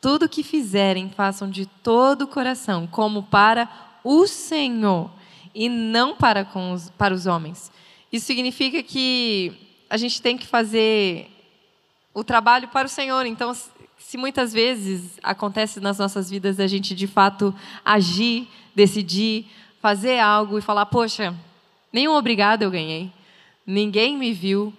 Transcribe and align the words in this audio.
Tudo 0.00 0.28
que 0.28 0.42
fizerem, 0.42 1.10
façam 1.10 1.50
de 1.50 1.66
todo 1.66 2.22
o 2.22 2.28
coração, 2.28 2.86
como 2.86 3.22
para 3.22 3.68
o 4.02 4.26
Senhor, 4.26 5.10
e 5.54 5.68
não 5.68 6.16
para, 6.16 6.44
com 6.44 6.72
os, 6.72 6.90
para 6.90 7.12
os 7.12 7.26
homens. 7.26 7.70
Isso 8.12 8.26
significa 8.26 8.82
que 8.82 9.52
a 9.88 9.96
gente 9.96 10.22
tem 10.22 10.38
que 10.38 10.46
fazer 10.46 11.30
o 12.14 12.24
trabalho 12.24 12.68
para 12.68 12.86
o 12.86 12.90
Senhor. 12.90 13.26
Então, 13.26 13.54
se 13.98 14.16
muitas 14.16 14.52
vezes 14.52 15.18
acontece 15.22 15.80
nas 15.80 15.98
nossas 15.98 16.30
vidas 16.30 16.58
a 16.58 16.66
gente 16.66 16.94
de 16.94 17.06
fato 17.06 17.54
agir, 17.84 18.48
decidir, 18.74 19.46
fazer 19.80 20.18
algo 20.18 20.58
e 20.58 20.62
falar: 20.62 20.86
Poxa, 20.86 21.34
nenhum 21.92 22.14
obrigado 22.14 22.62
eu 22.62 22.70
ganhei, 22.70 23.12
ninguém 23.66 24.16
me 24.16 24.32
viu 24.32 24.72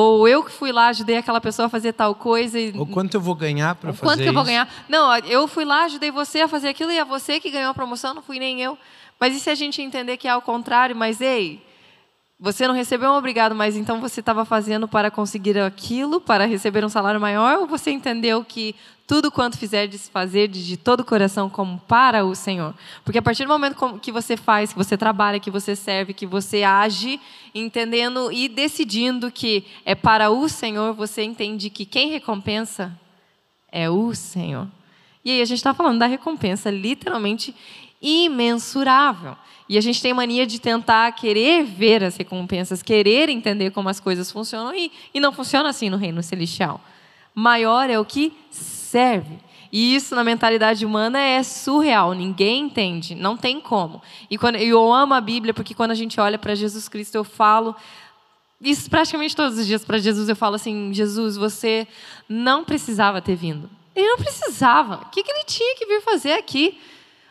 ou 0.00 0.28
eu 0.28 0.42
que 0.42 0.50
fui 0.50 0.72
lá, 0.72 0.88
ajudei 0.88 1.16
aquela 1.16 1.40
pessoa 1.40 1.66
a 1.66 1.68
fazer 1.68 1.92
tal 1.92 2.14
coisa. 2.14 2.58
E... 2.58 2.72
Ou 2.76 2.86
quanto 2.86 3.14
eu 3.14 3.20
vou 3.20 3.34
ganhar 3.34 3.74
para 3.74 3.92
fazer 3.92 4.02
Quanto 4.02 4.22
que 4.22 4.28
eu 4.28 4.32
vou 4.32 4.44
ganhar? 4.44 4.68
Não, 4.88 5.16
eu 5.18 5.46
fui 5.46 5.64
lá, 5.64 5.84
ajudei 5.84 6.10
você 6.10 6.40
a 6.40 6.48
fazer 6.48 6.68
aquilo 6.68 6.90
e 6.90 6.98
é 6.98 7.04
você 7.04 7.40
que 7.40 7.50
ganhou 7.50 7.70
a 7.70 7.74
promoção, 7.74 8.14
não 8.14 8.22
fui 8.22 8.38
nem 8.38 8.60
eu. 8.60 8.78
Mas 9.18 9.36
e 9.36 9.40
se 9.40 9.50
a 9.50 9.54
gente 9.54 9.82
entender 9.82 10.16
que 10.16 10.26
é 10.26 10.30
ao 10.30 10.40
contrário? 10.40 10.96
Mas 10.96 11.20
ei, 11.20 11.62
você 12.40 12.66
não 12.66 12.74
recebeu 12.74 13.10
um 13.10 13.16
obrigado, 13.16 13.54
mas 13.54 13.76
então 13.76 14.00
você 14.00 14.20
estava 14.20 14.46
fazendo 14.46 14.88
para 14.88 15.10
conseguir 15.10 15.58
aquilo, 15.58 16.22
para 16.22 16.46
receber 16.46 16.82
um 16.82 16.88
salário 16.88 17.20
maior? 17.20 17.58
Ou 17.58 17.66
você 17.66 17.90
entendeu 17.90 18.42
que 18.42 18.74
tudo 19.06 19.30
quanto 19.30 19.58
fizerdes 19.58 20.08
fazer 20.08 20.48
de 20.48 20.78
todo 20.78 21.00
o 21.00 21.04
coração 21.04 21.50
como 21.50 21.78
para 21.80 22.24
o 22.24 22.34
Senhor? 22.34 22.74
Porque 23.04 23.18
a 23.18 23.22
partir 23.22 23.42
do 23.42 23.50
momento 23.50 23.98
que 24.00 24.10
você 24.10 24.38
faz, 24.38 24.72
que 24.72 24.78
você 24.78 24.96
trabalha, 24.96 25.38
que 25.38 25.50
você 25.50 25.76
serve, 25.76 26.14
que 26.14 26.24
você 26.24 26.62
age, 26.62 27.20
entendendo 27.54 28.32
e 28.32 28.48
decidindo 28.48 29.30
que 29.30 29.66
é 29.84 29.94
para 29.94 30.30
o 30.30 30.48
Senhor, 30.48 30.94
você 30.94 31.22
entende 31.22 31.68
que 31.68 31.84
quem 31.84 32.08
recompensa 32.08 32.98
é 33.70 33.90
o 33.90 34.14
Senhor. 34.14 34.66
E 35.22 35.30
aí 35.30 35.42
a 35.42 35.44
gente 35.44 35.58
está 35.58 35.74
falando 35.74 35.98
da 35.98 36.06
recompensa 36.06 36.70
literalmente 36.70 37.54
imensurável. 38.00 39.36
E 39.68 39.78
a 39.78 39.80
gente 39.80 40.02
tem 40.02 40.12
mania 40.12 40.46
de 40.46 40.60
tentar 40.60 41.12
querer 41.12 41.64
ver 41.64 42.02
as 42.02 42.16
recompensas, 42.16 42.82
querer 42.82 43.28
entender 43.28 43.70
como 43.70 43.88
as 43.88 44.00
coisas 44.00 44.30
funcionam, 44.30 44.74
e, 44.74 44.90
e 45.14 45.20
não 45.20 45.32
funciona 45.32 45.68
assim 45.68 45.88
no 45.88 45.96
reino 45.96 46.22
celestial. 46.22 46.80
Maior 47.34 47.88
é 47.88 47.98
o 47.98 48.04
que 48.04 48.32
serve. 48.50 49.38
E 49.72 49.94
isso 49.94 50.16
na 50.16 50.24
mentalidade 50.24 50.84
humana 50.84 51.20
é 51.20 51.42
surreal, 51.44 52.12
ninguém 52.12 52.64
entende, 52.64 53.14
não 53.14 53.36
tem 53.36 53.60
como. 53.60 54.02
E 54.28 54.36
quando, 54.36 54.56
eu 54.56 54.92
amo 54.92 55.14
a 55.14 55.20
Bíblia 55.20 55.54
porque 55.54 55.74
quando 55.74 55.92
a 55.92 55.94
gente 55.94 56.20
olha 56.20 56.36
para 56.36 56.56
Jesus 56.56 56.88
Cristo, 56.88 57.14
eu 57.14 57.22
falo 57.22 57.76
isso 58.60 58.90
praticamente 58.90 59.34
todos 59.34 59.58
os 59.58 59.66
dias 59.66 59.84
para 59.84 59.98
Jesus, 59.98 60.28
eu 60.28 60.36
falo 60.36 60.56
assim: 60.56 60.92
Jesus, 60.92 61.36
você 61.36 61.88
não 62.28 62.62
precisava 62.62 63.22
ter 63.22 63.34
vindo. 63.34 63.70
Ele 63.96 64.06
não 64.06 64.18
precisava. 64.18 64.96
O 64.96 65.10
que, 65.10 65.22
que 65.22 65.30
ele 65.30 65.44
tinha 65.44 65.74
que 65.76 65.86
vir 65.86 66.02
fazer 66.02 66.32
aqui? 66.32 66.78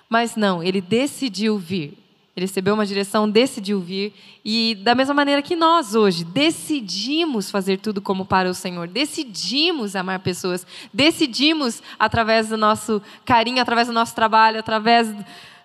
Mas 0.09 0.35
não, 0.35 0.63
ele 0.63 0.81
decidiu 0.81 1.57
vir. 1.59 1.97
Ele 2.35 2.45
recebeu 2.45 2.73
uma 2.73 2.85
direção, 2.85 3.29
decidiu 3.29 3.79
vir. 3.79 4.13
E 4.43 4.75
da 4.75 4.95
mesma 4.95 5.13
maneira 5.13 5.41
que 5.41 5.55
nós 5.55 5.93
hoje 5.93 6.23
decidimos 6.23 7.51
fazer 7.51 7.77
tudo 7.77 8.01
como 8.01 8.25
para 8.25 8.49
o 8.49 8.53
Senhor, 8.53 8.87
decidimos 8.87 9.95
amar 9.95 10.19
pessoas, 10.19 10.65
decidimos 10.93 11.83
através 11.99 12.49
do 12.49 12.57
nosso 12.57 13.01
carinho, 13.25 13.61
através 13.61 13.87
do 13.87 13.93
nosso 13.93 14.15
trabalho, 14.15 14.59
através, 14.59 15.13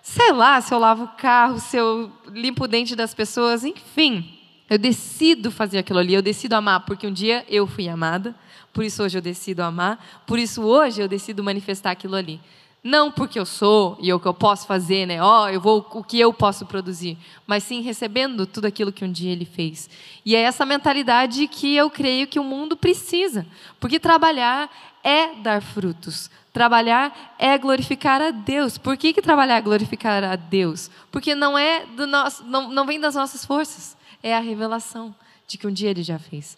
sei 0.01 0.33
lá, 0.33 0.59
se 0.61 0.73
eu 0.73 0.77
lavo 0.77 1.05
o 1.05 1.07
carro, 1.17 1.59
se 1.59 1.77
eu 1.77 2.11
limpo 2.27 2.65
o 2.65 2.67
dente 2.67 2.95
das 2.95 3.13
pessoas, 3.13 3.63
enfim. 3.63 4.37
Eu 4.69 4.77
decido 4.77 5.51
fazer 5.51 5.77
aquilo 5.77 5.99
ali, 5.99 6.13
eu 6.13 6.21
decido 6.21 6.55
amar, 6.55 6.81
porque 6.81 7.07
um 7.07 7.13
dia 7.13 7.45
eu 7.47 7.65
fui 7.65 7.87
amada, 7.87 8.35
por 8.73 8.83
isso 8.83 9.01
hoje 9.01 9.17
eu 9.17 9.21
decido 9.21 9.61
amar, 9.63 10.23
por 10.27 10.37
isso 10.37 10.61
hoje 10.61 11.01
eu 11.01 11.07
decido 11.07 11.43
manifestar 11.43 11.91
aquilo 11.91 12.15
ali. 12.15 12.41
Não 12.85 13.11
porque 13.11 13.39
eu 13.39 13.47
sou 13.47 13.97
e 13.99 14.13
o 14.13 14.19
que 14.19 14.27
eu 14.27 14.33
posso 14.33 14.67
fazer, 14.67 15.07
né? 15.07 15.19
Ó, 15.19 15.45
oh, 15.45 15.49
eu 15.49 15.59
vou 15.59 15.83
o 15.93 16.03
que 16.03 16.19
eu 16.19 16.31
posso 16.31 16.67
produzir, 16.67 17.17
mas 17.47 17.63
sim 17.63 17.81
recebendo 17.81 18.45
tudo 18.45 18.65
aquilo 18.65 18.91
que 18.91 19.03
um 19.03 19.11
dia 19.11 19.31
ele 19.31 19.43
fez. 19.43 19.89
E 20.23 20.35
é 20.35 20.41
essa 20.41 20.67
mentalidade 20.67 21.47
que 21.47 21.75
eu 21.75 21.89
creio 21.89 22.27
que 22.27 22.39
o 22.39 22.43
mundo 22.43 22.77
precisa, 22.77 23.43
porque 23.79 23.99
trabalhar 23.99 24.69
é 25.03 25.33
dar 25.33 25.63
frutos. 25.63 26.29
Trabalhar 26.53 27.35
é 27.39 27.57
glorificar 27.57 28.21
a 28.21 28.29
Deus. 28.29 28.77
Por 28.77 28.95
que, 28.95 29.13
que 29.13 29.21
trabalhar 29.21 29.57
é 29.57 29.61
glorificar 29.61 30.23
a 30.23 30.35
Deus? 30.35 30.91
Porque 31.11 31.33
não 31.33 31.57
é 31.57 31.87
do 31.87 32.05
nosso, 32.05 32.43
não, 32.43 32.69
não 32.69 32.85
vem 32.85 32.99
das 32.99 33.15
nossas 33.15 33.43
forças. 33.43 33.97
É 34.21 34.37
a 34.37 34.39
revelação 34.39 35.13
de 35.47 35.57
que 35.57 35.65
um 35.65 35.71
dia 35.71 35.89
ele 35.89 36.03
já 36.03 36.19
fez. 36.19 36.55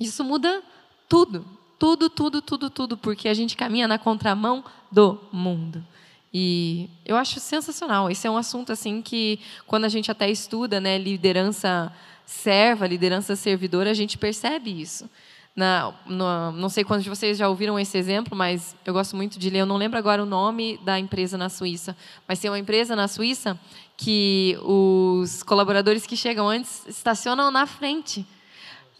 Isso 0.00 0.24
muda 0.24 0.62
tudo, 1.06 1.44
tudo, 1.78 2.10
tudo, 2.10 2.42
tudo, 2.42 2.68
tudo, 2.68 2.96
porque 2.96 3.28
a 3.28 3.34
gente 3.34 3.56
caminha 3.56 3.86
na 3.86 3.98
contramão 3.98 4.64
do 4.90 5.18
mundo. 5.30 5.84
E 6.32 6.90
eu 7.06 7.16
acho 7.16 7.40
sensacional. 7.40 8.10
Esse 8.10 8.26
é 8.26 8.30
um 8.30 8.36
assunto 8.36 8.72
assim 8.72 9.00
que 9.00 9.40
quando 9.66 9.84
a 9.84 9.88
gente 9.88 10.10
até 10.10 10.28
estuda, 10.30 10.80
né, 10.80 10.98
liderança 10.98 11.92
serva, 12.26 12.86
liderança 12.86 13.34
servidora, 13.34 13.90
a 13.90 13.94
gente 13.94 14.18
percebe 14.18 14.80
isso. 14.80 15.08
Na, 15.56 15.92
no, 16.06 16.52
não 16.52 16.68
sei 16.68 16.84
quantos 16.84 17.02
de 17.02 17.10
vocês 17.10 17.36
já 17.36 17.48
ouviram 17.48 17.78
esse 17.80 17.96
exemplo, 17.98 18.36
mas 18.36 18.76
eu 18.84 18.92
gosto 18.92 19.16
muito 19.16 19.38
de 19.38 19.50
ler. 19.50 19.60
Eu 19.60 19.66
não 19.66 19.76
lembro 19.76 19.98
agora 19.98 20.22
o 20.22 20.26
nome 20.26 20.78
da 20.84 20.98
empresa 20.98 21.38
na 21.38 21.48
Suíça, 21.48 21.96
mas 22.28 22.38
tem 22.38 22.50
uma 22.50 22.58
empresa 22.58 22.94
na 22.94 23.08
Suíça 23.08 23.58
que 23.96 24.56
os 24.62 25.42
colaboradores 25.42 26.06
que 26.06 26.16
chegam 26.16 26.48
antes 26.48 26.86
estacionam 26.86 27.50
na 27.50 27.66
frente. 27.66 28.24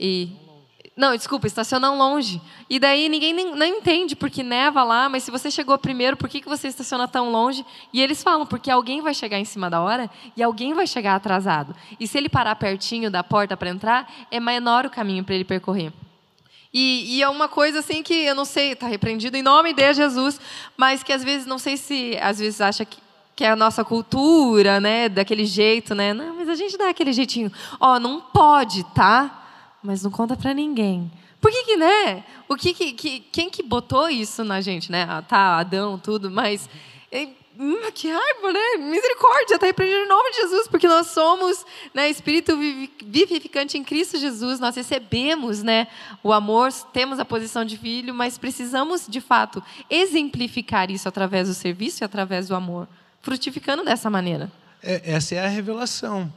E 0.01 0.33
não, 0.99 1.15
desculpa, 1.15 1.47
estacionam 1.47 1.97
longe. 1.97 2.43
E 2.69 2.81
daí 2.81 3.09
ninguém 3.09 3.33
nem, 3.33 3.55
não 3.55 3.65
entende 3.65 4.17
porque 4.17 4.43
neva 4.43 4.83
lá, 4.83 5.09
mas 5.09 5.23
se 5.23 5.31
você 5.31 5.49
chegou 5.49 5.79
primeiro, 5.79 6.17
por 6.17 6.29
que, 6.29 6.41
que 6.41 6.49
você 6.49 6.67
estaciona 6.67 7.07
tão 7.07 7.31
longe? 7.31 7.65
E 7.93 8.03
eles 8.03 8.21
falam, 8.21 8.45
porque 8.45 8.69
alguém 8.69 9.01
vai 9.01 9.15
chegar 9.15 9.39
em 9.39 9.45
cima 9.45 9.71
da 9.71 9.81
hora 9.81 10.11
e 10.37 10.43
alguém 10.43 10.75
vai 10.75 10.89
chegar 10.89 11.15
atrasado. 11.15 11.73
E 12.01 12.09
se 12.09 12.19
ele 12.19 12.29
parar 12.29 12.57
pertinho 12.57 13.13
da 13.13 13.23
porta 13.23 13.57
para 13.57 13.71
entrar, 13.71 14.13
é 14.29 14.41
menor 14.41 14.87
o 14.87 14.91
caminho 14.91 15.23
para 15.23 15.37
ele 15.37 15.45
percorrer. 15.45 15.93
E, 16.75 17.17
e, 17.17 17.23
é 17.23 17.29
uma 17.29 17.47
coisa 17.47 17.79
assim 17.79 18.03
que 18.03 18.13
eu 18.13 18.35
não 18.35 18.45
sei, 18.45 18.73
está 18.73 18.89
repreendido 18.89 19.37
em 19.37 19.43
nome 19.43 19.73
de 19.73 19.95
Jesus, 19.95 20.41
mas 20.77 21.05
que 21.05 21.13
às 21.13 21.23
vezes, 21.23 21.47
não 21.47 21.61
sei 21.61 21.77
se 21.77 22.19
às 22.21 22.41
vezes 22.41 22.61
acha 22.61 22.85
que, 22.85 22.99
que 23.37 23.45
é 23.45 23.51
a 23.51 23.57
nossa 23.57 23.85
cultura, 23.85 24.81
né, 24.81 25.09
daquele 25.09 25.45
jeito, 25.45 25.95
né? 25.95 26.13
Não, 26.13 26.35
mas 26.35 26.49
a 26.49 26.57
gente 26.57 26.77
dá 26.77 26.89
aquele 26.89 27.13
jeitinho. 27.13 27.53
Ó, 27.79 27.95
oh, 27.95 28.01
não 28.01 28.21
pode, 28.21 28.83
tá? 28.93 29.38
Mas 29.83 30.03
não 30.03 30.11
conta 30.11 30.37
para 30.37 30.53
ninguém. 30.55 31.11
Por 31.41 31.51
que 31.51 31.65
que, 31.65 31.77
né? 31.77 32.25
O 32.49 32.57
que, 32.57 32.75
que, 32.75 32.93
que 32.93 33.21
quem 33.21 33.49
que 33.49 33.63
botou 33.63 34.09
isso 34.09 34.43
na 34.43 34.61
gente, 34.61 34.91
né? 34.91 35.07
Ah, 35.09 35.23
tá, 35.23 35.59
Adão, 35.59 35.99
tudo, 35.99 36.31
mas 36.31 36.69
hum, 37.59 37.91
que 37.93 38.09
raiva, 38.09 38.53
né? 38.53 38.77
Misericórdia, 38.79 39.57
está 39.57 39.67
repreendido 39.67 40.05
em 40.05 40.09
nome 40.09 40.31
de 40.31 40.37
Jesus, 40.37 40.69
porque 40.69 40.87
nós 40.87 41.09
somos, 41.09 41.67
né, 41.93 42.09
espírito 42.09 42.57
vivificante 43.05 43.77
em 43.77 43.83
Cristo 43.83 44.17
Jesus, 44.17 44.61
nós 44.61 44.77
recebemos, 44.77 45.63
né, 45.63 45.89
o 46.23 46.33
amor, 46.33 46.73
temos 46.93 47.19
a 47.19 47.25
posição 47.25 47.65
de 47.65 47.77
filho, 47.77 48.15
mas 48.15 48.39
precisamos, 48.39 49.07
de 49.09 49.21
fato, 49.21 49.63
exemplificar 49.91 50.91
isso 50.91 51.09
através 51.09 51.49
do 51.49 51.55
serviço 51.55 52.03
e 52.03 52.05
através 52.05 52.47
do 52.47 52.55
amor, 52.55 52.87
frutificando 53.21 53.85
dessa 53.85 54.09
maneira. 54.09 54.51
É, 54.81 55.13
essa 55.13 55.35
é 55.35 55.45
a 55.45 55.49
revelação. 55.49 56.33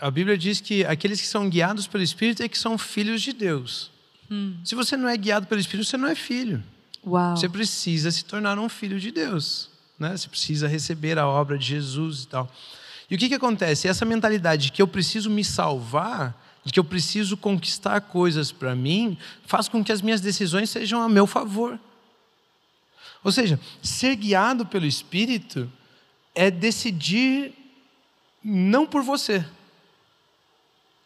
A 0.00 0.10
Bíblia 0.10 0.36
diz 0.36 0.60
que 0.60 0.84
aqueles 0.84 1.20
que 1.20 1.26
são 1.26 1.48
guiados 1.48 1.86
pelo 1.86 2.02
Espírito 2.02 2.42
é 2.42 2.48
que 2.48 2.58
são 2.58 2.76
filhos 2.76 3.22
de 3.22 3.32
Deus. 3.32 3.90
Hum. 4.30 4.56
Se 4.64 4.74
você 4.74 4.96
não 4.96 5.08
é 5.08 5.16
guiado 5.16 5.46
pelo 5.46 5.60
Espírito, 5.60 5.88
você 5.88 5.96
não 5.96 6.08
é 6.08 6.14
filho. 6.14 6.62
Uau. 7.06 7.36
Você 7.36 7.48
precisa 7.48 8.10
se 8.10 8.24
tornar 8.24 8.58
um 8.58 8.68
filho 8.68 8.98
de 8.98 9.10
Deus. 9.10 9.70
Né? 9.98 10.16
Você 10.16 10.28
precisa 10.28 10.66
receber 10.66 11.18
a 11.18 11.26
obra 11.26 11.56
de 11.56 11.66
Jesus 11.66 12.24
e 12.24 12.28
tal. 12.28 12.50
E 13.10 13.14
o 13.14 13.18
que, 13.18 13.28
que 13.28 13.34
acontece? 13.34 13.86
Essa 13.86 14.04
mentalidade 14.04 14.66
de 14.66 14.72
que 14.72 14.82
eu 14.82 14.88
preciso 14.88 15.30
me 15.30 15.44
salvar, 15.44 16.34
de 16.64 16.72
que 16.72 16.80
eu 16.80 16.84
preciso 16.84 17.36
conquistar 17.36 18.00
coisas 18.00 18.50
para 18.50 18.74
mim, 18.74 19.18
faz 19.46 19.68
com 19.68 19.84
que 19.84 19.92
as 19.92 20.00
minhas 20.00 20.20
decisões 20.20 20.70
sejam 20.70 21.02
a 21.02 21.08
meu 21.08 21.26
favor. 21.26 21.78
Ou 23.22 23.30
seja, 23.30 23.60
ser 23.82 24.16
guiado 24.16 24.66
pelo 24.66 24.86
Espírito 24.86 25.70
é 26.34 26.50
decidir 26.50 27.52
não 28.42 28.86
por 28.86 29.02
você, 29.02 29.44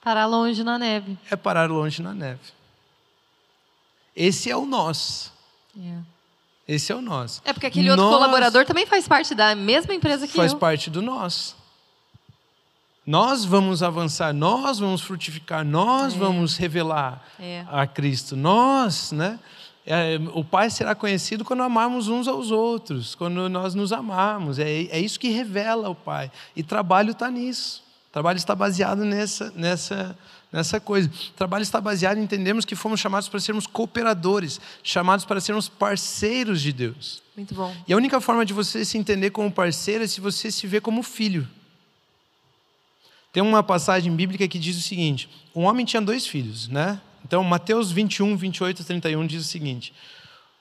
Parar 0.02 0.26
longe 0.26 0.62
na 0.64 0.78
neve. 0.78 1.18
É 1.30 1.36
parar 1.36 1.68
longe 1.70 2.02
na 2.02 2.14
neve. 2.14 2.40
Esse 4.14 4.50
é 4.50 4.56
o 4.56 4.64
nós. 4.66 5.32
Yeah. 5.76 6.02
Esse 6.66 6.92
é 6.92 6.94
o 6.94 7.00
nós. 7.00 7.40
É 7.44 7.52
porque 7.52 7.66
aquele 7.66 7.88
outro 7.90 8.04
Nós 8.04 8.14
colaborador 8.14 8.64
também 8.66 8.84
faz 8.86 9.08
parte 9.08 9.34
da 9.34 9.54
mesma 9.54 9.94
empresa 9.94 10.26
que 10.26 10.34
faz 10.34 10.52
eu. 10.52 10.58
parte 10.58 10.90
do 10.90 11.00
nós. 11.00 11.56
Nós 13.06 13.42
vamos 13.44 13.82
avançar, 13.82 14.34
nós 14.34 14.78
vamos 14.78 15.00
frutificar, 15.00 15.64
nós 15.64 16.12
vamos 16.12 16.58
revelar 16.58 17.24
É. 17.40 17.64
a 17.70 17.86
Cristo. 17.86 18.36
Nós, 18.36 19.12
né? 19.12 19.38
É, 19.86 20.18
o 20.34 20.44
Pai 20.44 20.68
será 20.68 20.94
conhecido 20.94 21.42
quando 21.42 21.62
amarmos 21.62 22.08
uns 22.08 22.28
aos 22.28 22.50
outros, 22.50 23.14
quando 23.14 23.48
nós 23.48 23.74
nos 23.74 23.90
amarmos. 23.90 24.58
É, 24.58 24.68
é 24.68 25.00
isso 25.00 25.18
que 25.18 25.30
revela 25.30 25.88
o 25.88 25.94
Pai. 25.94 26.30
E 26.54 26.62
trabalho 26.62 27.12
está 27.12 27.30
nisso. 27.30 27.82
Trabalho 28.10 28.38
está 28.38 28.54
baseado 28.54 29.04
nessa, 29.04 29.52
nessa, 29.54 30.18
nessa 30.50 30.80
coisa. 30.80 31.10
Trabalho 31.36 31.62
está 31.62 31.80
baseado 31.80 32.18
em 32.18 32.22
entendermos 32.22 32.64
que 32.64 32.74
fomos 32.74 32.98
chamados 32.98 33.28
para 33.28 33.38
sermos 33.38 33.66
cooperadores, 33.66 34.60
chamados 34.82 35.24
para 35.24 35.40
sermos 35.40 35.68
parceiros 35.68 36.62
de 36.62 36.72
Deus. 36.72 37.22
Muito 37.36 37.54
bom. 37.54 37.74
E 37.86 37.92
a 37.92 37.96
única 37.96 38.20
forma 38.20 38.46
de 38.46 38.52
você 38.52 38.84
se 38.84 38.96
entender 38.96 39.30
como 39.30 39.52
parceiro 39.52 40.04
é 40.04 40.06
se 40.06 40.20
você 40.20 40.50
se 40.50 40.66
vê 40.66 40.80
como 40.80 41.02
filho. 41.02 41.46
Tem 43.30 43.42
uma 43.42 43.62
passagem 43.62 44.14
bíblica 44.14 44.48
que 44.48 44.58
diz 44.58 44.76
o 44.78 44.82
seguinte: 44.82 45.28
um 45.54 45.64
homem 45.64 45.84
tinha 45.84 46.00
dois 46.00 46.26
filhos, 46.26 46.66
né? 46.68 47.00
Então, 47.24 47.44
Mateus 47.44 47.92
21, 47.92 48.36
28 48.36 48.80
e 48.80 48.84
31 48.84 49.26
diz 49.26 49.44
o 49.44 49.48
seguinte: 49.48 49.92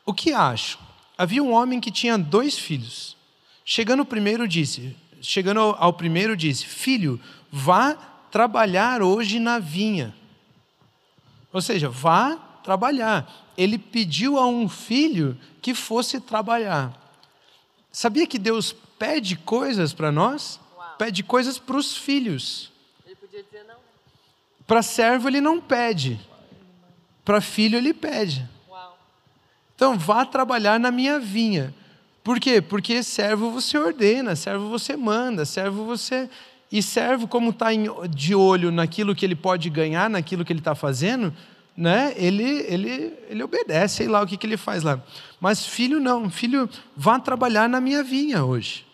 O 0.05 0.13
que 0.13 0.33
acho? 0.33 0.77
Havia 1.17 1.41
um 1.41 1.53
homem 1.53 1.79
que 1.79 1.89
tinha 1.89 2.17
dois 2.17 2.59
filhos. 2.59 3.15
Chegando 3.63 4.01
o 4.01 4.05
primeiro 4.05 4.47
disse, 4.47 4.95
chegando 5.21 5.59
ao 5.59 5.93
primeiro 5.93 6.35
disse: 6.35 6.65
Filho, 6.65 7.19
vá 7.51 7.93
trabalhar 8.31 9.01
hoje 9.01 9.39
na 9.39 9.59
vinha. 9.59 10.15
Ou 11.51 11.61
seja, 11.61 11.89
vá 11.89 12.35
trabalhar. 12.63 13.31
Ele 13.57 13.77
pediu 13.77 14.37
a 14.37 14.45
um 14.45 14.67
filho 14.67 15.37
que 15.61 15.73
fosse 15.73 16.19
trabalhar. 16.19 16.93
Sabia 17.91 18.27
que 18.27 18.37
Deus 18.37 18.75
pede 18.99 19.35
coisas 19.35 19.93
para 19.93 20.11
nós? 20.11 20.59
Pede 20.97 21.23
coisas 21.23 21.57
para 21.57 21.77
os 21.77 21.95
filhos. 21.95 22.71
Ele 23.05 23.15
podia 23.15 23.43
dizer 23.43 23.63
não. 23.67 23.77
Para 24.65 24.81
servo 24.81 25.27
ele 25.27 25.39
não 25.39 25.61
pede. 25.61 26.19
Para 27.23 27.41
filho 27.41 27.77
ele 27.77 27.93
pede. 27.93 28.47
Uau. 28.67 28.97
Então 29.75 29.97
vá 29.97 30.25
trabalhar 30.25 30.79
na 30.79 30.91
minha 30.91 31.19
vinha. 31.19 31.73
Por 32.27 32.41
quê? 32.41 32.61
Porque 32.61 33.01
servo 33.03 33.51
você 33.51 33.77
ordena, 33.77 34.35
servo 34.35 34.67
você 34.67 34.97
manda, 34.97 35.45
servo 35.45 35.85
você. 35.85 36.29
E 36.69 36.83
servo, 36.83 37.25
como 37.25 37.51
está 37.51 37.67
de 38.09 38.35
olho 38.35 38.69
naquilo 38.69 39.15
que 39.15 39.25
ele 39.25 39.33
pode 39.33 39.69
ganhar, 39.69 40.09
naquilo 40.09 40.43
que 40.43 40.51
ele 40.51 40.59
está 40.59 40.75
fazendo, 40.75 41.33
né? 41.77 42.13
ele, 42.17 42.43
ele, 42.67 43.13
ele 43.29 43.41
obedece, 43.41 43.95
sei 43.95 44.09
lá 44.09 44.21
o 44.21 44.27
que, 44.27 44.35
que 44.35 44.45
ele 44.45 44.57
faz 44.57 44.83
lá. 44.83 45.01
Mas 45.39 45.65
filho 45.65 46.01
não, 46.01 46.29
filho, 46.29 46.69
vá 46.97 47.17
trabalhar 47.17 47.69
na 47.69 47.79
minha 47.79 48.03
vinha 48.03 48.43
hoje. 48.43 48.85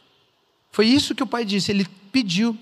Foi 0.69 0.85
isso 0.85 1.15
que 1.15 1.23
o 1.23 1.27
pai 1.27 1.43
disse, 1.43 1.71
ele 1.71 1.87
pediu. 2.11 2.55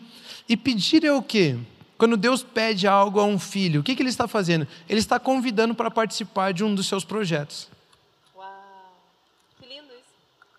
E 0.47 0.55
pedir 0.55 1.03
é 1.03 1.11
o 1.11 1.21
quê? 1.21 1.57
Quando 1.97 2.15
Deus 2.15 2.43
pede 2.43 2.87
algo 2.87 3.19
a 3.19 3.25
um 3.25 3.37
filho, 3.37 3.81
o 3.81 3.83
que, 3.83 3.93
que 3.93 4.01
ele 4.01 4.07
está 4.07 4.25
fazendo? 4.25 4.65
Ele 4.87 5.01
está 5.01 5.19
convidando 5.19 5.75
para 5.75 5.91
participar 5.91 6.53
de 6.53 6.63
um 6.63 6.73
dos 6.73 6.87
seus 6.87 7.03
projetos. 7.03 7.69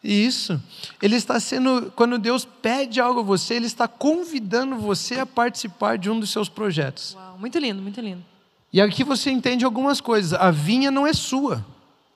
Isso. 0.02 0.60
Ele 1.00 1.14
está 1.16 1.38
sendo, 1.38 1.92
quando 1.94 2.18
Deus 2.18 2.44
pede 2.44 3.00
algo 3.00 3.20
a 3.20 3.22
você, 3.22 3.54
ele 3.54 3.66
está 3.66 3.86
convidando 3.86 4.76
você 4.76 5.20
a 5.20 5.26
participar 5.26 5.96
de 5.96 6.10
um 6.10 6.18
dos 6.18 6.30
seus 6.30 6.48
projetos. 6.48 7.14
Uau. 7.14 7.38
Muito 7.38 7.58
lindo, 7.58 7.80
muito 7.80 8.00
lindo. 8.00 8.24
E 8.72 8.80
aqui 8.80 9.04
você 9.04 9.30
entende 9.30 9.64
algumas 9.64 10.00
coisas. 10.00 10.32
A 10.32 10.50
vinha 10.50 10.90
não 10.90 11.06
é 11.06 11.12
sua, 11.12 11.64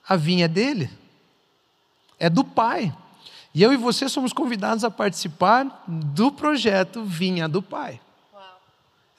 a 0.08 0.16
vinha 0.16 0.46
é 0.46 0.48
dele, 0.48 0.90
é 2.18 2.28
do 2.28 2.42
Pai. 2.42 2.92
E 3.54 3.62
eu 3.62 3.72
e 3.72 3.76
você 3.76 4.08
somos 4.08 4.32
convidados 4.32 4.82
a 4.84 4.90
participar 4.90 5.84
do 5.86 6.30
projeto 6.32 7.04
Vinha 7.04 7.48
do 7.48 7.62
Pai. 7.62 8.00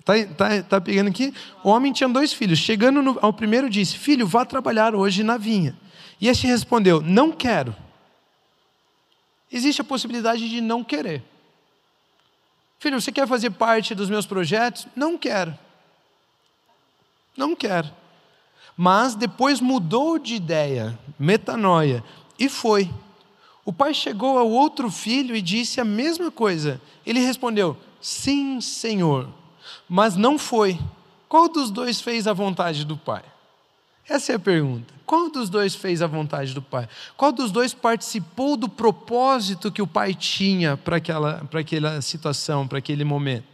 Tá, 0.06 0.14
tá, 0.38 0.64
tá 0.64 0.82
pegando 0.82 1.10
aqui? 1.10 1.34
O 1.64 1.70
homem 1.70 1.92
tinha 1.92 2.08
dois 2.08 2.32
filhos. 2.32 2.60
Chegando 2.60 3.02
no- 3.02 3.18
ao 3.22 3.34
primeiro, 3.34 3.70
disse: 3.70 3.98
Filho, 3.98 4.26
vá 4.28 4.46
trabalhar 4.46 4.96
hoje 4.96 5.22
na 5.24 5.38
vinha. 5.38 5.76
E 6.22 6.28
este 6.30 6.48
respondeu: 6.48 7.02
Não 7.02 7.32
quero. 7.32 7.76
Existe 9.52 9.82
a 9.82 9.86
possibilidade 9.86 10.50
de 10.50 10.62
não 10.62 10.84
querer. 10.84 11.24
Filho, 12.80 13.00
você 13.00 13.12
quer 13.12 13.28
fazer 13.28 13.52
parte 13.52 13.96
dos 13.96 14.10
meus 14.10 14.26
projetos? 14.26 14.88
Não 14.96 15.18
quero. 15.18 15.58
Não 17.36 17.56
quero. 17.56 17.90
Mas 18.76 19.16
depois 19.16 19.60
mudou 19.60 20.20
de 20.20 20.36
ideia, 20.36 20.98
metanoia, 21.18 22.04
e 22.38 22.48
foi. 22.48 22.90
O 23.66 23.74
pai 23.74 23.94
chegou 23.94 24.38
ao 24.38 24.50
outro 24.50 24.92
filho 24.92 25.36
e 25.36 25.42
disse 25.42 25.82
a 25.82 25.86
mesma 25.86 26.32
coisa. 26.32 26.80
Ele 27.06 27.20
respondeu: 27.20 27.76
Sim, 28.00 28.62
senhor. 28.62 29.28
Mas 29.90 30.16
não 30.16 30.38
foi. 30.38 30.80
Qual 31.28 31.50
dos 31.50 31.72
dois 31.72 32.00
fez 32.00 32.28
a 32.28 32.34
vontade 32.34 32.86
do 32.86 32.96
pai? 32.96 33.24
Essa 34.08 34.34
é 34.34 34.36
a 34.36 34.40
pergunta. 34.40 34.97
Qual 35.08 35.32
dos 35.32 35.50
dois 35.50 35.74
fez 35.74 36.02
a 36.02 36.08
vontade 36.08 36.54
do 36.54 36.62
pai? 36.62 36.90
Qual 37.16 37.32
dos 37.32 37.50
dois 37.50 37.74
participou 37.74 38.58
do 38.58 38.68
propósito 38.68 39.72
que 39.72 39.82
o 39.82 39.88
pai 39.88 40.14
tinha 40.14 40.76
para 40.76 40.98
aquela, 40.98 41.46
para 41.50 41.62
aquela 41.62 42.02
situação, 42.02 42.68
para 42.68 42.80
aquele 42.80 43.06
momento? 43.06 43.48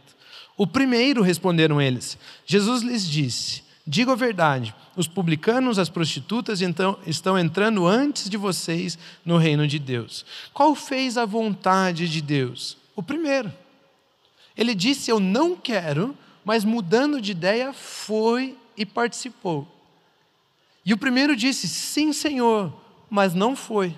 O 0.56 0.66
primeiro, 0.66 1.22
responderam 1.22 1.80
eles. 1.80 2.18
Jesus 2.44 2.82
lhes 2.82 3.08
disse: 3.08 3.62
Digo 3.86 4.10
a 4.10 4.16
verdade, 4.16 4.74
os 4.96 5.06
publicanos, 5.06 5.78
as 5.78 5.88
prostitutas 5.88 6.60
então, 6.60 6.98
estão 7.06 7.38
entrando 7.38 7.86
antes 7.86 8.28
de 8.28 8.36
vocês 8.36 8.98
no 9.24 9.36
reino 9.36 9.68
de 9.68 9.78
Deus. 9.78 10.26
Qual 10.52 10.74
fez 10.74 11.16
a 11.16 11.24
vontade 11.24 12.08
de 12.08 12.20
Deus? 12.20 12.76
O 12.96 13.02
primeiro. 13.02 13.52
Ele 14.56 14.74
disse: 14.74 15.08
Eu 15.08 15.20
não 15.20 15.54
quero, 15.54 16.16
mas 16.44 16.64
mudando 16.64 17.20
de 17.20 17.30
ideia, 17.30 17.72
foi 17.72 18.58
e 18.76 18.84
participou. 18.84 19.73
E 20.84 20.92
o 20.92 20.98
primeiro 20.98 21.34
disse: 21.34 21.68
Sim, 21.68 22.12
Senhor, 22.12 22.72
mas 23.08 23.34
não 23.34 23.56
foi. 23.56 23.94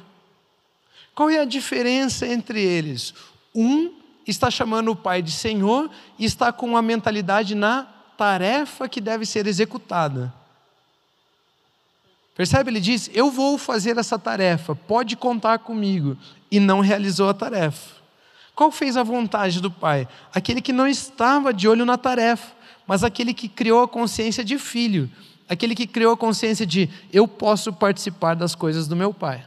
Qual 1.14 1.30
é 1.30 1.40
a 1.40 1.44
diferença 1.44 2.26
entre 2.26 2.62
eles? 2.62 3.14
Um 3.54 3.92
está 4.26 4.50
chamando 4.50 4.90
o 4.90 4.96
pai 4.96 5.22
de 5.22 5.32
Senhor 5.32 5.90
e 6.18 6.24
está 6.24 6.52
com 6.52 6.76
a 6.76 6.82
mentalidade 6.82 7.54
na 7.54 7.84
tarefa 8.16 8.88
que 8.88 9.00
deve 9.00 9.24
ser 9.24 9.46
executada. 9.46 10.32
Percebe? 12.34 12.70
Ele 12.70 12.80
diz: 12.80 13.10
Eu 13.14 13.30
vou 13.30 13.56
fazer 13.56 13.96
essa 13.96 14.18
tarefa, 14.18 14.74
pode 14.74 15.16
contar 15.16 15.58
comigo. 15.60 16.16
E 16.50 16.60
não 16.60 16.80
realizou 16.80 17.28
a 17.28 17.34
tarefa. 17.34 17.96
Qual 18.54 18.70
fez 18.70 18.96
a 18.96 19.02
vontade 19.02 19.60
do 19.60 19.70
pai? 19.70 20.06
Aquele 20.32 20.60
que 20.62 20.72
não 20.72 20.86
estava 20.86 21.52
de 21.52 21.68
olho 21.68 21.84
na 21.84 21.98
tarefa, 21.98 22.54
mas 22.86 23.02
aquele 23.02 23.34
que 23.34 23.48
criou 23.48 23.82
a 23.82 23.88
consciência 23.88 24.44
de 24.44 24.58
filho, 24.58 25.10
aquele 25.48 25.74
que 25.74 25.86
criou 25.86 26.12
a 26.12 26.16
consciência 26.16 26.66
de 26.66 26.88
eu 27.12 27.26
posso 27.26 27.72
participar 27.72 28.34
das 28.34 28.54
coisas 28.54 28.86
do 28.88 28.96
meu 28.96 29.12
pai. 29.12 29.44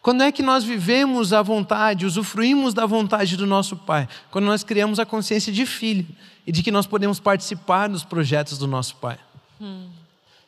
Quando 0.00 0.22
é 0.22 0.30
que 0.30 0.42
nós 0.42 0.64
vivemos 0.64 1.32
a 1.32 1.42
vontade, 1.42 2.06
usufruímos 2.06 2.72
da 2.72 2.86
vontade 2.86 3.36
do 3.36 3.46
nosso 3.46 3.76
pai? 3.76 4.08
Quando 4.30 4.44
nós 4.44 4.62
criamos 4.62 4.98
a 4.98 5.06
consciência 5.06 5.52
de 5.52 5.66
filho 5.66 6.06
e 6.46 6.52
de 6.52 6.62
que 6.62 6.70
nós 6.70 6.86
podemos 6.86 7.18
participar 7.18 7.88
dos 7.88 8.04
projetos 8.04 8.58
do 8.58 8.66
nosso 8.66 8.96
pai. 8.96 9.18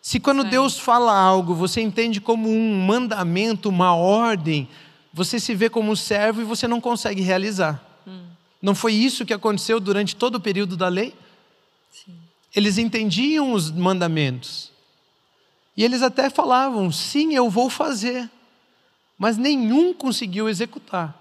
Se 0.00 0.20
quando 0.20 0.42
Certo. 0.42 0.52
Deus 0.52 0.78
fala 0.78 1.12
algo, 1.12 1.54
você 1.54 1.80
entende 1.80 2.20
como 2.20 2.48
um 2.48 2.84
mandamento, 2.86 3.68
uma 3.68 3.94
ordem, 3.94 4.68
você 5.12 5.40
se 5.40 5.54
vê 5.54 5.68
como 5.68 5.96
servo 5.96 6.40
e 6.40 6.44
você 6.44 6.68
não 6.68 6.80
consegue 6.80 7.20
realizar. 7.20 7.84
Não 8.62 8.74
foi 8.74 8.92
isso 8.92 9.24
que 9.24 9.32
aconteceu 9.32 9.80
durante 9.80 10.14
todo 10.14 10.36
o 10.36 10.40
período 10.40 10.76
da 10.76 10.88
lei? 10.88 11.14
Sim. 11.90 12.14
Eles 12.54 12.78
entendiam 12.78 13.52
os 13.52 13.70
mandamentos. 13.70 14.72
E 15.76 15.84
eles 15.84 16.02
até 16.02 16.28
falavam: 16.28 16.90
sim, 16.90 17.34
eu 17.34 17.48
vou 17.48 17.70
fazer. 17.70 18.28
Mas 19.18 19.36
nenhum 19.36 19.92
conseguiu 19.92 20.48
executar. 20.48 21.16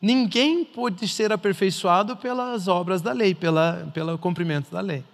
Ninguém 0.00 0.64
pôde 0.64 1.06
ser 1.06 1.32
aperfeiçoado 1.32 2.16
pelas 2.16 2.66
obras 2.66 3.00
da 3.00 3.12
lei, 3.12 3.34
pela, 3.34 3.88
pelo 3.94 4.18
cumprimento 4.18 4.70
da 4.70 4.80
lei. 4.80 5.04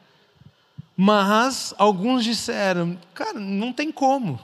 Mas 0.96 1.74
alguns 1.78 2.24
disseram: 2.24 2.98
cara, 3.14 3.38
não 3.38 3.72
tem 3.72 3.92
como. 3.92 4.40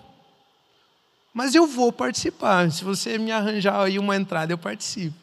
Mas 1.32 1.54
eu 1.54 1.66
vou 1.66 1.90
participar. 1.90 2.70
Se 2.70 2.84
você 2.84 3.18
me 3.18 3.32
arranjar 3.32 3.80
aí 3.80 3.98
uma 3.98 4.14
entrada, 4.14 4.52
eu 4.52 4.58
participo. 4.58 5.16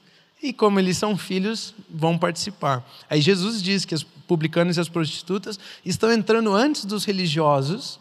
E 0.44 0.52
como 0.52 0.80
eles 0.80 0.98
são 0.98 1.16
filhos, 1.16 1.74
vão 1.90 2.18
participar. 2.18 2.84
Aí 3.10 3.22
Jesus 3.22 3.62
diz 3.62 3.86
que 3.86 3.96
os 3.96 4.04
publicanos 4.32 4.78
e 4.78 4.80
as 4.80 4.88
prostitutas 4.88 5.60
estão 5.86 6.10
entrando 6.10 6.54
antes 6.54 6.86
dos 6.86 7.04
religiosos 7.04 8.00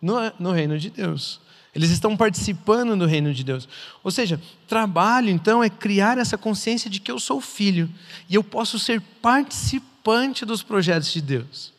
no, 0.00 0.14
no 0.38 0.52
reino 0.52 0.78
de 0.78 0.88
Deus. 0.88 1.40
Eles 1.74 1.90
estão 1.90 2.16
participando 2.16 2.96
do 2.96 3.06
reino 3.06 3.34
de 3.34 3.42
Deus. 3.42 3.68
Ou 4.04 4.12
seja, 4.12 4.40
trabalho 4.68 5.30
então 5.30 5.64
é 5.64 5.68
criar 5.68 6.16
essa 6.16 6.38
consciência 6.38 6.88
de 6.88 7.00
que 7.00 7.10
eu 7.10 7.18
sou 7.18 7.40
filho 7.40 7.90
e 8.28 8.36
eu 8.36 8.44
posso 8.44 8.78
ser 8.78 9.00
participante 9.20 10.44
dos 10.44 10.62
projetos 10.62 11.12
de 11.12 11.20
Deus. 11.20 11.72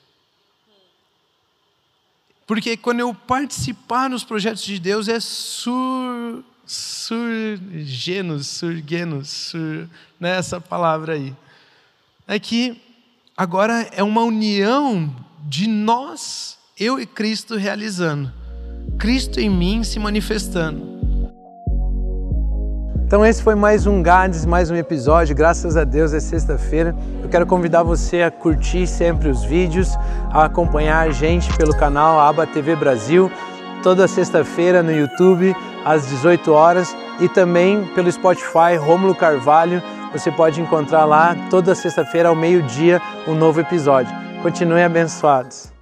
Porque 2.45 2.75
quando 2.75 2.99
eu 2.99 3.13
participar 3.13 4.09
nos 4.09 4.25
projetos 4.25 4.63
de 4.63 4.77
Deus 4.77 5.07
é 5.07 5.21
surgenos, 6.65 8.45
surgenos, 8.45 9.29
sur, 9.29 9.87
né, 10.19 10.35
essa 10.37 10.59
palavra 10.59 11.13
aí. 11.13 11.33
É 12.27 12.37
que 12.37 12.81
agora 13.37 13.87
é 13.91 14.01
uma 14.01 14.21
união 14.21 15.13
de 15.43 15.67
nós, 15.67 16.57
eu 16.79 16.99
e 16.99 17.05
Cristo 17.05 17.57
realizando. 17.57 18.31
Cristo 18.97 19.39
em 19.39 19.49
mim 19.49 19.83
se 19.83 19.99
manifestando. 19.99 20.95
Então 23.05 23.25
esse 23.25 23.43
foi 23.43 23.53
mais 23.53 23.85
um 23.85 24.01
Gades, 24.01 24.45
mais 24.45 24.71
um 24.71 24.75
episódio. 24.75 25.35
Graças 25.35 25.77
a 25.77 25.83
Deus 25.83 26.13
é 26.13 26.19
sexta-feira. 26.19 26.95
Eu 27.21 27.29
quero 27.29 27.45
convidar 27.45 27.83
você 27.83 28.23
a 28.23 28.31
curtir 28.31 28.87
sempre 28.87 29.29
os 29.29 29.43
vídeos, 29.43 29.95
a 30.31 30.45
acompanhar 30.45 31.07
a 31.07 31.11
gente 31.11 31.55
pelo 31.57 31.75
canal 31.75 32.19
Aba 32.19 32.47
TV 32.47 32.75
Brasil 32.75 33.29
toda 33.85 34.07
sexta-feira 34.07 34.81
no 34.81 34.91
YouTube 34.91 35.55
às 35.85 36.07
18 36.07 36.51
horas 36.51 36.97
e 37.19 37.29
também 37.29 37.85
pelo 37.93 38.11
Spotify 38.11 38.75
Rômulo 38.79 39.13
Carvalho. 39.13 39.79
Você 40.15 40.31
pode 40.31 40.61
encontrar 40.61 41.03
lá 41.03 41.35
toda 41.49 41.75
sexta-feira 41.75 42.29
ao 42.29 42.35
meio-dia 42.35 43.01
um 43.27 43.35
novo 43.35 43.59
episódio. 43.59 44.15
Continuem 44.41 44.85
abençoados. 44.85 45.74